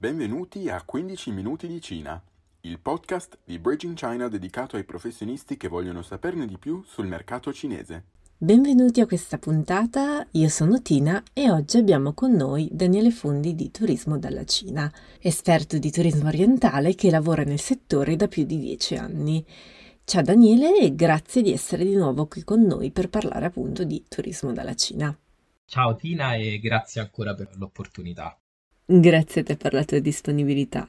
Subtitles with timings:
[0.00, 2.22] Benvenuti a 15 minuti di Cina,
[2.60, 7.52] il podcast di Bridging China dedicato ai professionisti che vogliono saperne di più sul mercato
[7.52, 8.04] cinese.
[8.36, 13.72] Benvenuti a questa puntata, io sono Tina e oggi abbiamo con noi Daniele Fondi di
[13.72, 14.88] Turismo dalla Cina,
[15.18, 19.44] esperto di turismo orientale che lavora nel settore da più di dieci anni.
[20.04, 24.04] Ciao Daniele e grazie di essere di nuovo qui con noi per parlare appunto di
[24.08, 25.12] turismo dalla Cina.
[25.64, 28.38] Ciao Tina e grazie ancora per l'opportunità.
[28.90, 30.88] Grazie a te per la tua disponibilità.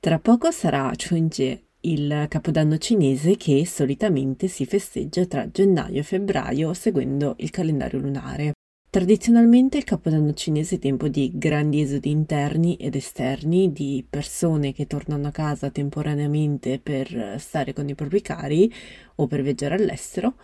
[0.00, 6.74] Tra poco sarà Chunje, il capodanno cinese che solitamente si festeggia tra gennaio e febbraio
[6.74, 8.52] seguendo il calendario lunare.
[8.90, 14.86] Tradizionalmente il capodanno cinese è tempo di grandi esodi interni ed esterni, di persone che
[14.86, 18.70] tornano a casa temporaneamente per stare con i propri cari
[19.14, 20.34] o per viaggiare all'estero,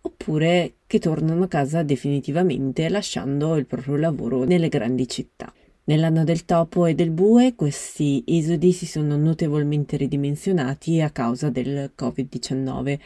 [0.00, 5.52] oppure che tornano a casa definitivamente lasciando il proprio lavoro nelle grandi città.
[5.88, 11.92] Nell'anno del topo e del bue questi esodi si sono notevolmente ridimensionati a causa del
[11.96, 12.98] Covid-19,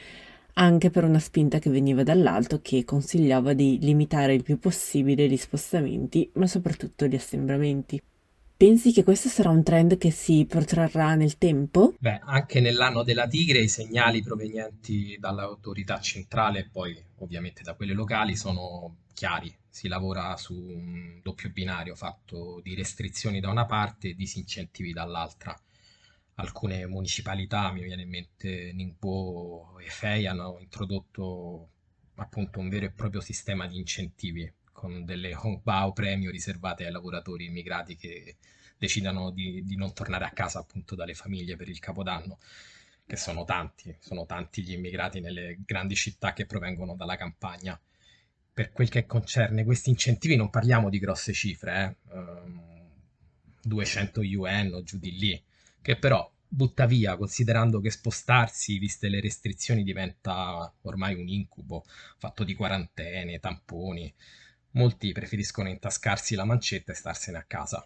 [0.54, 5.36] anche per una spinta che veniva dall'alto che consigliava di limitare il più possibile gli
[5.36, 8.02] spostamenti, ma soprattutto gli assembramenti.
[8.62, 11.96] Pensi che questo sarà un trend che si protrarrà nel tempo?
[11.98, 17.92] Beh, anche nell'anno della tigre i segnali provenienti dall'autorità centrale e poi ovviamente da quelle
[17.92, 19.52] locali sono chiari.
[19.68, 25.60] Si lavora su un doppio binario fatto di restrizioni da una parte e disincentivi dall'altra.
[26.34, 31.70] Alcune municipalità, mi viene in mente Ningbo e Fei, hanno introdotto
[32.14, 34.48] appunto un vero e proprio sistema di incentivi
[34.82, 38.34] con delle Hongbao premio riservate ai lavoratori immigrati che
[38.76, 42.40] decidano di, di, non tornare a casa appunto dalle famiglie per il capodanno,
[43.06, 47.80] che sono tanti, sono tanti gli immigrati nelle grandi città che provengono dalla campagna.
[48.52, 52.16] Per quel che concerne questi incentivi non parliamo di grosse cifre, eh?
[52.16, 52.60] um,
[53.62, 55.40] 200 yuan o giù di lì,
[55.80, 61.84] che però butta via, considerando che spostarsi, viste le restrizioni, diventa ormai un incubo,
[62.18, 64.12] fatto di quarantene, tamponi
[64.72, 67.84] molti preferiscono intascarsi la mancetta e starsene a casa.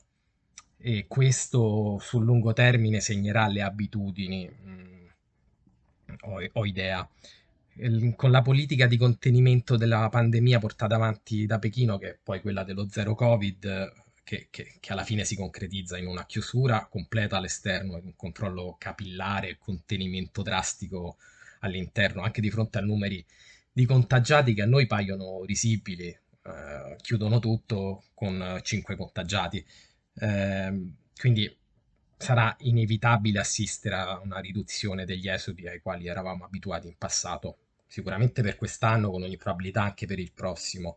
[0.78, 5.06] E questo sul lungo termine segnerà le abitudini, mm,
[6.22, 7.08] ho, ho idea.
[8.14, 12.64] Con la politica di contenimento della pandemia portata avanti da Pechino, che è poi quella
[12.64, 13.92] dello zero Covid,
[14.24, 19.58] che, che, che, alla fine si concretizza in una chiusura completa all'esterno, un controllo capillare,
[19.58, 21.16] contenimento drastico
[21.60, 23.24] all'interno, anche di fronte a numeri
[23.70, 29.64] di contagiati che a noi paiono risibili, eh, chiudono tutto con 5 contagiati.
[30.14, 31.58] Eh, quindi
[32.16, 38.42] sarà inevitabile assistere a una riduzione degli esodi ai quali eravamo abituati in passato, sicuramente
[38.42, 40.96] per quest'anno, con ogni probabilità anche per il prossimo.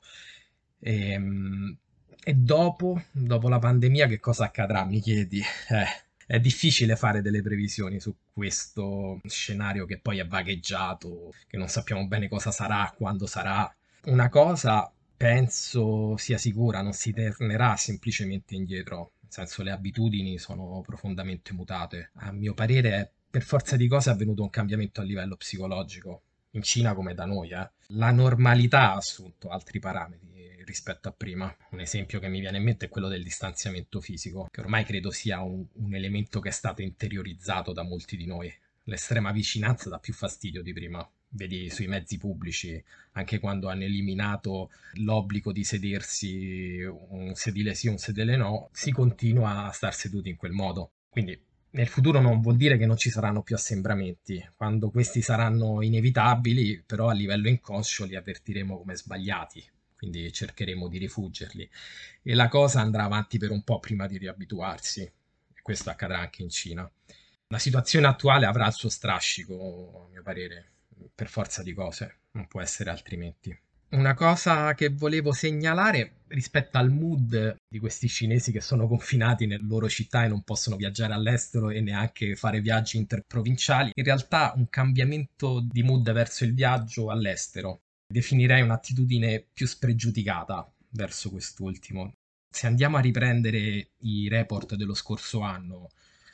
[0.80, 1.78] E, ehm,
[2.22, 4.86] e dopo, dopo la pandemia, che cosa accadrà?
[4.86, 5.40] Mi chiedi.
[5.40, 11.70] Eh, è difficile fare delle previsioni su questo scenario che poi è vagheggiato, che non
[11.70, 13.74] sappiamo bene cosa sarà, quando sarà.
[14.04, 20.81] Una cosa penso sia sicura, non si tornerà semplicemente indietro, nel senso le abitudini sono
[20.85, 22.12] profondamente mutate.
[22.19, 26.22] A mio parere, per forza di cose è avvenuto un cambiamento a livello psicologico,
[26.52, 27.50] in Cina come da noi.
[27.50, 27.69] Eh.
[27.88, 31.53] La normalità ha assunto altri parametri rispetto a prima.
[31.72, 35.12] Un esempio che mi viene in mente è quello del distanziamento fisico, che ormai credo
[35.12, 38.50] sia un, un elemento che è stato interiorizzato da molti di noi.
[38.84, 44.72] L'estrema vicinanza dà più fastidio di prima vedi sui mezzi pubblici, anche quando hanno eliminato
[44.94, 50.35] l'obbligo di sedersi un sedile sì, un sedile no, si continua a star seduti in
[50.35, 50.91] quel modo.
[51.09, 51.39] Quindi
[51.72, 56.84] nel futuro non vuol dire che non ci saranno più assembramenti, quando questi saranno inevitabili,
[56.85, 59.63] però a livello inconscio li avvertiremo come sbagliati,
[59.95, 61.69] quindi cercheremo di rifuggerli.
[62.24, 66.42] E la cosa andrà avanti per un po' prima di riabituarsi, e questo accadrà anche
[66.42, 66.89] in Cina.
[67.50, 70.71] La situazione attuale avrà il suo strascico, a mio parere,
[71.13, 73.57] per forza di cose, non può essere altrimenti.
[73.92, 79.66] Una cosa che volevo segnalare rispetto al mood di questi cinesi che sono confinati nelle
[79.66, 84.69] loro città e non possono viaggiare all'estero e neanche fare viaggi interprovinciali, in realtà un
[84.69, 87.81] cambiamento di mood verso il viaggio all'estero.
[88.07, 92.13] Definirei un'attitudine più spregiudicata verso quest'ultimo.
[92.52, 95.90] Se andiamo a riprendere i report dello scorso anno,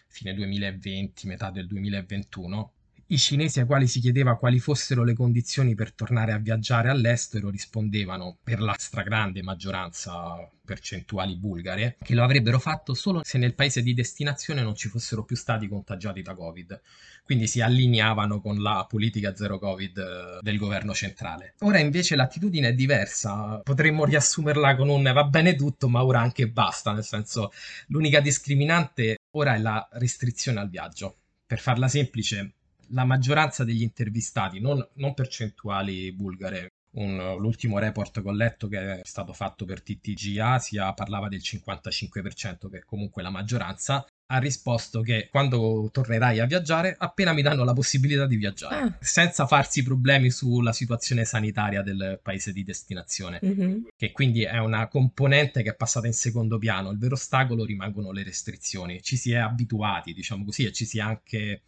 [0.07, 2.73] fine 2020, metà del 2021,
[3.07, 7.49] i cinesi ai quali si chiedeva quali fossero le condizioni per tornare a viaggiare all'estero
[7.49, 13.83] rispondevano, per la stragrande maggioranza percentuali bulgare, che lo avrebbero fatto solo se nel paese
[13.83, 16.81] di destinazione non ci fossero più stati contagiati da Covid.
[17.23, 21.53] Quindi si allineavano con la politica zero Covid eh, del governo centrale.
[21.59, 26.47] Ora invece l'attitudine è diversa, potremmo riassumerla con un va bene tutto, ma ora anche
[26.47, 27.51] basta, nel senso
[27.87, 31.17] l'unica discriminante ora è la restrizione al viaggio.
[31.47, 32.53] Per farla semplice,
[32.89, 38.99] la maggioranza degli intervistati, non, non percentuali bulgare, un, l'ultimo report che ho letto che
[38.99, 44.37] è stato fatto per TTG Asia parlava del 55%, che è comunque la maggioranza, ha
[44.39, 48.97] risposto che quando tornerai a viaggiare, appena mi danno la possibilità di viaggiare, ah.
[48.99, 53.83] senza farsi problemi sulla situazione sanitaria del paese di destinazione, mm-hmm.
[53.95, 56.89] che quindi è una componente che è passata in secondo piano.
[56.89, 59.01] Il vero ostacolo rimangono le restrizioni.
[59.03, 61.61] Ci si è abituati, diciamo così, e ci si è anche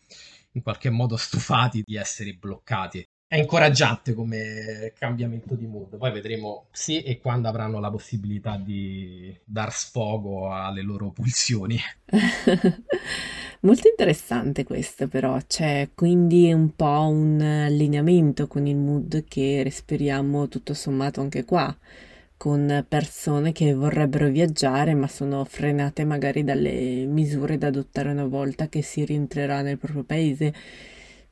[0.53, 5.97] in qualche modo stufati di essere bloccati è incoraggiante come cambiamento di mood.
[5.97, 11.77] Poi vedremo se e quando avranno la possibilità di dar sfogo alle loro pulsioni.
[13.61, 20.47] Molto interessante questo, però c'è quindi un po' un allineamento con il mood che respiriamo
[20.47, 21.75] tutto sommato anche qua,
[22.37, 28.69] con persone che vorrebbero viaggiare ma sono frenate magari dalle misure da adottare una volta
[28.69, 30.53] che si rientrerà nel proprio paese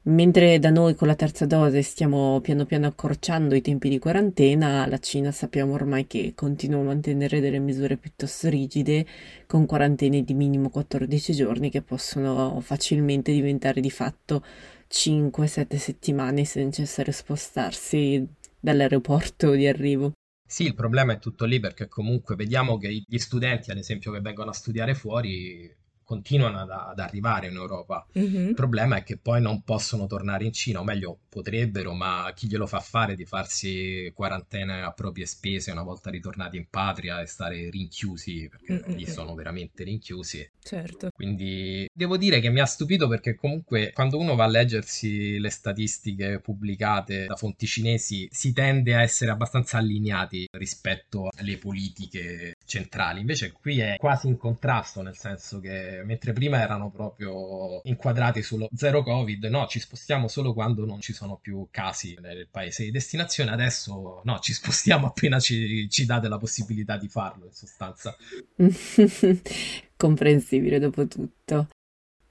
[0.08, 4.86] Mentre da noi con la terza dose stiamo piano piano accorciando i tempi di quarantena,
[4.86, 9.04] la Cina sappiamo ormai che continua a mantenere delle misure piuttosto rigide,
[9.48, 14.44] con quarantene di minimo 14 giorni che possono facilmente diventare di fatto
[14.92, 18.24] 5-7 settimane se necessario spostarsi
[18.60, 20.12] dall'aeroporto di arrivo.
[20.48, 24.22] Sì, il problema è tutto lì perché comunque vediamo che gli studenti, ad esempio, che
[24.22, 25.72] vengono a studiare fuori
[26.06, 28.06] continuano ad, ad arrivare in Europa.
[28.18, 28.50] Mm-hmm.
[28.50, 32.48] Il problema è che poi non possono tornare in Cina, o meglio, potrebbero, ma chi
[32.48, 37.26] glielo fa fare di farsi quarantena a proprie spese una volta ritornati in patria e
[37.26, 38.96] stare rinchiusi, perché Mm-mm.
[38.96, 40.50] lì sono veramente rinchiusi.
[40.62, 41.10] Certo.
[41.12, 45.50] Quindi devo dire che mi ha stupito perché comunque quando uno va a leggersi le
[45.50, 53.20] statistiche pubblicate da fonti cinesi si tende a essere abbastanza allineati rispetto alle politiche centrali.
[53.20, 58.68] Invece qui è quasi in contrasto, nel senso che mentre prima erano proprio inquadrati sullo
[58.74, 62.92] zero Covid, no, ci spostiamo solo quando non ci sono più casi nel paese di
[62.92, 68.16] destinazione, adesso no, ci spostiamo appena ci, ci date la possibilità di farlo, in sostanza.
[69.98, 71.68] Comprensibile dopo tutto.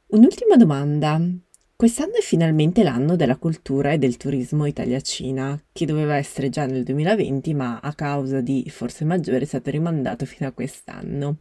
[0.09, 1.21] Un'ultima domanda.
[1.77, 6.85] Quest'anno è finalmente l'anno della cultura e del turismo Italia-Cina, che doveva essere già nel
[6.85, 11.39] 2020, ma a causa di forze maggiori è stato rimandato fino a quest'anno.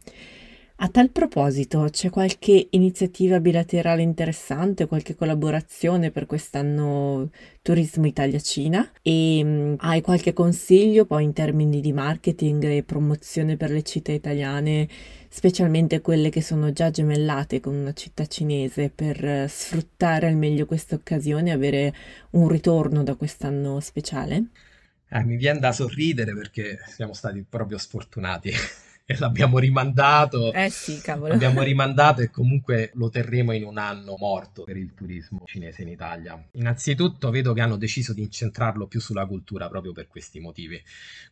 [0.78, 7.30] A tal proposito, c'è qualche iniziativa bilaterale interessante, qualche collaborazione per quest'anno
[7.62, 8.90] Turismo Italia-Cina?
[9.00, 14.10] E um, hai qualche consiglio poi in termini di marketing e promozione per le città
[14.10, 14.88] italiane,
[15.28, 20.96] specialmente quelle che sono già gemellate con una città cinese, per sfruttare al meglio questa
[20.96, 21.94] occasione e avere
[22.30, 24.46] un ritorno da quest'anno speciale?
[25.08, 28.52] Eh, mi viene da sorridere perché siamo stati proprio sfortunati
[29.06, 30.52] e l'abbiamo rimandato.
[30.52, 31.28] Eh sì, cavolo.
[31.28, 35.88] L'abbiamo rimandato e comunque lo terremo in un anno morto per il turismo cinese in
[35.88, 36.42] Italia.
[36.52, 40.82] Innanzitutto vedo che hanno deciso di incentrarlo più sulla cultura proprio per questi motivi.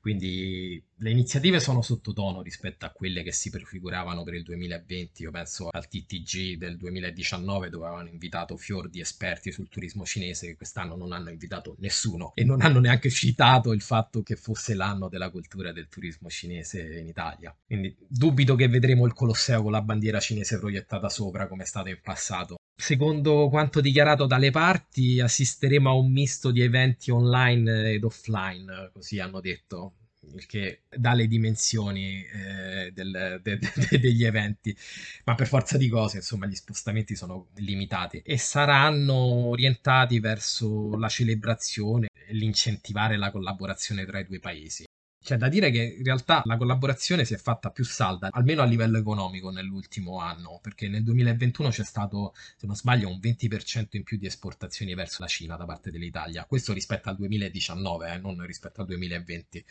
[0.01, 5.23] Quindi le iniziative sono sottotono rispetto a quelle che si prefiguravano per il 2020.
[5.23, 10.47] Io penso al TTG del 2019 dove avevano invitato fior di esperti sul turismo cinese
[10.47, 14.75] che quest'anno non hanno invitato nessuno e non hanno neanche citato il fatto che fosse
[14.75, 17.55] l'anno della cultura e del turismo cinese in Italia.
[17.73, 21.89] Quindi dubito che vedremo il Colosseo con la bandiera cinese proiettata sopra come è stato
[21.89, 22.57] in passato.
[22.77, 29.21] Secondo quanto dichiarato dalle parti, assisteremo a un misto di eventi online ed offline, così
[29.21, 29.95] hanno detto,
[30.35, 34.77] il che dà le dimensioni eh, del, de, de, degli eventi,
[35.25, 41.09] ma per forza di cose, insomma, gli spostamenti sono limitati e saranno orientati verso la
[41.09, 44.85] celebrazione e l'incentivare la collaborazione tra i due paesi.
[45.23, 48.65] C'è da dire che in realtà la collaborazione si è fatta più salda, almeno a
[48.65, 54.03] livello economico nell'ultimo anno, perché nel 2021 c'è stato, se non sbaglio, un 20% in
[54.03, 56.45] più di esportazioni verso la Cina da parte dell'Italia.
[56.45, 59.65] Questo rispetto al 2019, eh, non rispetto al 2020.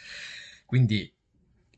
[0.65, 1.13] Quindi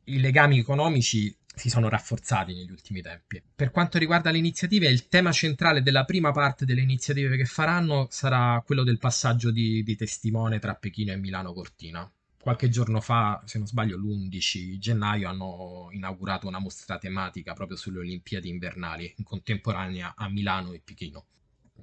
[0.05, 3.41] i legami economici si sono rafforzati negli ultimi tempi.
[3.55, 8.05] Per quanto riguarda le iniziative, il tema centrale della prima parte delle iniziative che faranno
[8.11, 12.11] sarà quello del passaggio di, di testimone tra Pechino e Milano Cortina
[12.43, 17.99] qualche giorno fa, se non sbaglio l'11 gennaio, hanno inaugurato una mostra tematica proprio sulle
[17.99, 21.25] Olimpiadi invernali, in contemporanea a Milano e Pechino.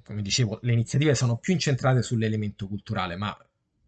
[0.03, 3.35] Come dicevo, le iniziative sono più incentrate sull'elemento culturale, ma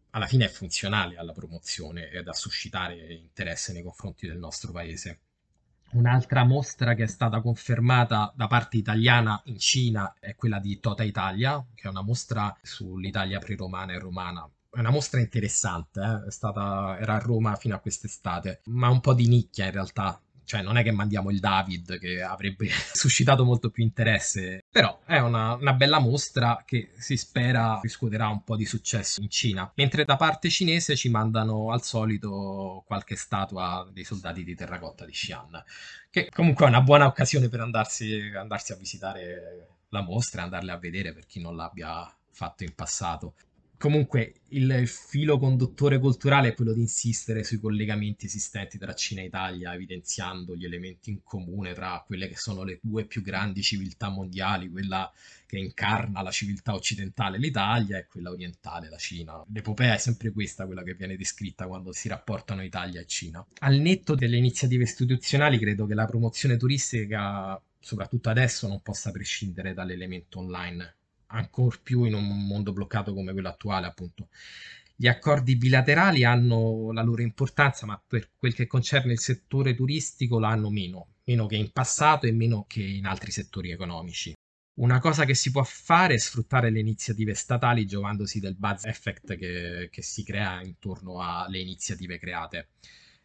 [0.10, 5.20] alla fine è funzionale alla promozione ed a suscitare interesse nei confronti del nostro paese.
[5.92, 11.04] Un'altra mostra che è stata confermata da parte italiana in Cina è quella di Tota
[11.04, 16.32] Italia, che è una mostra sull'Italia pre-romana e romana è una mostra interessante, eh?
[16.32, 20.64] stata, era a Roma fino a quest'estate, ma un po' di nicchia in realtà, cioè
[20.64, 25.54] non è che mandiamo il David che avrebbe suscitato molto più interesse, però è una,
[25.54, 30.16] una, bella mostra che si spera riscuoterà un po' di successo in Cina, mentre da
[30.16, 35.64] parte cinese ci mandano al solito qualche statua dei soldati di terracotta di Xi'an,
[36.10, 40.72] che comunque è una buona occasione per andarsi, andarsi a visitare la mostra e andarle
[40.72, 43.36] a vedere per chi non l'abbia fatto in passato
[43.84, 49.26] comunque il filo conduttore culturale è quello di insistere sui collegamenti esistenti tra Cina e
[49.26, 54.08] Italia, evidenziando gli elementi in comune tra quelle che sono le due più grandi civiltà
[54.08, 55.12] mondiali, quella
[55.46, 59.44] che incarna la civiltà occidentale, l'Italia, e quella orientale, la Cina.
[59.52, 63.46] L'epopea è sempre questa, quella che viene descritta quando si rapportano Italia e Cina.
[63.60, 69.74] Al netto delle iniziative istituzionali, credo che la promozione turistica, soprattutto adesso, non possa prescindere
[69.74, 70.96] dall'elemento online
[71.34, 74.30] ancor più in un mondo bloccato come quello attuale, appunto.
[74.96, 80.40] Gli accordi bilaterali hanno la loro importanza, ma per quel che concerne il settore turistico
[80.40, 84.34] l'hanno meno, meno che in passato e meno che in altri settori economici.
[84.76, 89.36] Una cosa che si può fare è sfruttare le iniziative statali giovandosi del buzz effect
[89.36, 92.70] che, che si crea intorno alle iniziative create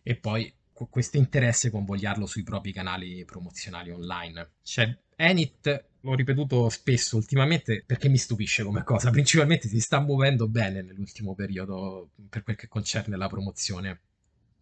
[0.03, 0.53] e poi
[0.91, 4.51] questo interesse convogliarlo sui propri canali promozionali online.
[4.63, 9.11] C'è Enit l'ho ripetuto spesso ultimamente perché mi stupisce come cosa.
[9.11, 14.01] Principalmente si sta muovendo bene nell'ultimo periodo per quel che concerne la promozione.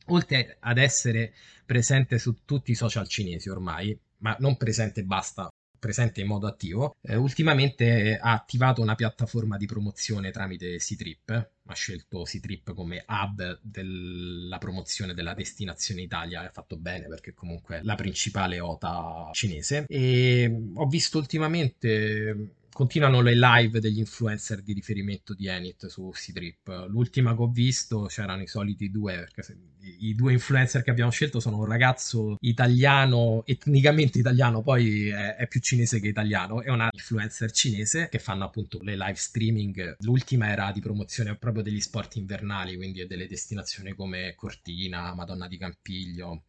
[0.07, 6.21] Oltre ad essere presente su tutti i social cinesi ormai, ma non presente basta, presente
[6.21, 12.23] in modo attivo, eh, ultimamente ha attivato una piattaforma di promozione tramite Ctrip, ha scelto
[12.23, 17.95] Ctrip come hub della promozione della destinazione Italia, ha fatto bene perché comunque è la
[17.95, 19.85] principale OTA cinese.
[19.88, 26.88] E ho visto ultimamente continuano le live degli influencer di riferimento di Enit su C-Trip.
[26.88, 29.56] L'ultima che ho visto c'erano i soliti due, perché
[29.99, 35.49] i due influencer che abbiamo scelto sono un ragazzo italiano, etnicamente italiano, poi è, è,
[35.49, 39.97] più cinese che italiano, e una influencer cinese che fanno appunto le live streaming.
[40.00, 45.56] L'ultima era di promozione proprio degli sport invernali, quindi delle destinazioni come Cortina, Madonna di
[45.56, 46.42] Campiglio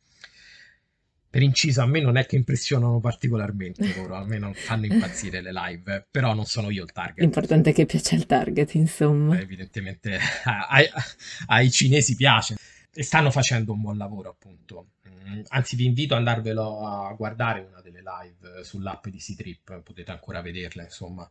[1.30, 5.42] per inciso, a me non è che impressionano particolarmente loro, a me non fanno impazzire
[5.42, 7.20] le live, però non sono io il target.
[7.20, 9.38] L'importante è che piace il target, insomma.
[9.38, 10.18] Eh, evidentemente
[10.70, 10.88] ai,
[11.48, 12.56] ai, cinesi piace
[12.94, 14.92] e stanno facendo un buon lavoro, appunto.
[15.08, 20.12] Mm, anzi, vi invito ad andarvelo a guardare una delle live sull'app di C-Trip, potete
[20.12, 21.30] ancora vederle, insomma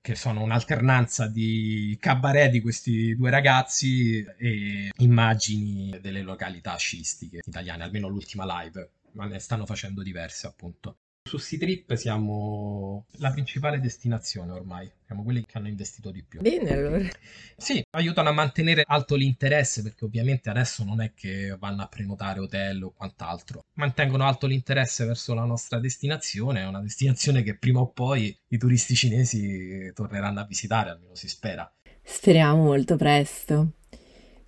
[0.00, 7.84] che sono un'alternanza di cabaret di questi due ragazzi e immagini delle località sciistiche italiane,
[7.84, 10.98] almeno l'ultima live ma ne stanno facendo diverse appunto.
[11.26, 16.42] Su C-Trip siamo la principale destinazione ormai, siamo quelli che hanno investito di più.
[16.42, 17.08] Bene allora.
[17.56, 22.40] Sì, aiutano a mantenere alto l'interesse perché ovviamente adesso non è che vanno a prenotare
[22.40, 27.80] hotel o quant'altro, mantengono alto l'interesse verso la nostra destinazione, è una destinazione che prima
[27.80, 31.72] o poi i turisti cinesi torneranno a visitare, almeno si spera.
[32.02, 33.76] Speriamo molto presto.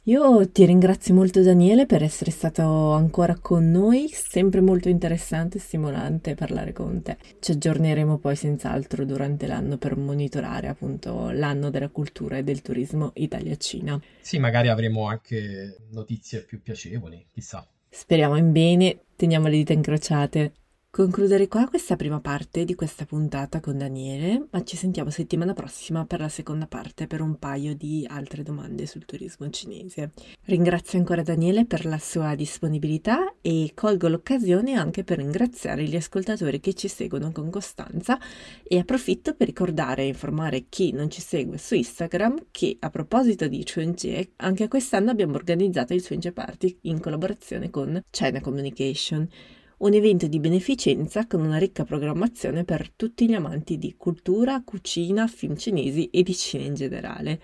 [0.09, 5.61] Io ti ringrazio molto Daniele per essere stato ancora con noi, sempre molto interessante e
[5.61, 7.17] stimolante parlare con te.
[7.41, 13.11] Ci aggiorneremo poi senz'altro durante l'anno per monitorare appunto l'anno della cultura e del turismo
[13.15, 14.01] Italia-Cina.
[14.21, 17.69] Sì, magari avremo anche notizie più piacevoli, chissà.
[17.89, 20.53] Speriamo in bene, teniamo le dita incrociate.
[20.97, 26.07] Concluderei qua questa prima parte di questa puntata con Daniele, ma ci sentiamo settimana prossima
[26.07, 30.13] per la seconda parte per un paio di altre domande sul turismo cinese.
[30.45, 36.61] Ringrazio ancora Daniele per la sua disponibilità e colgo l'occasione anche per ringraziare gli ascoltatori
[36.61, 38.19] che ci seguono con costanza
[38.67, 43.47] e approfitto per ricordare e informare chi non ci segue su Instagram che a proposito
[43.49, 49.29] di Chuanjie, anche quest'anno abbiamo organizzato il Chuanjie Party in collaborazione con China Communication
[49.78, 55.28] un evento di beneficenza con una ricca programmazione per tutti gli amanti di cultura, cucina,
[55.28, 57.42] film cinesi e di Cina in generale.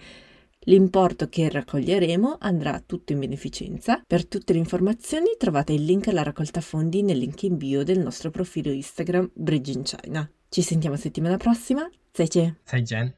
[0.61, 4.03] L'importo che raccoglieremo andrà tutto in beneficenza.
[4.05, 7.99] Per tutte le informazioni trovate il link alla raccolta fondi nel link in bio del
[7.99, 10.29] nostro profilo Instagram Bridge in China.
[10.49, 11.89] Ci sentiamo settimana prossima.
[12.17, 12.55] 再见。
[12.65, 13.17] 再见。